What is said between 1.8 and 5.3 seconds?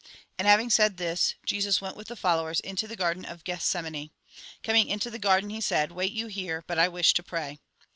with the fol lowers into the garden of Gethsemane. Coming into the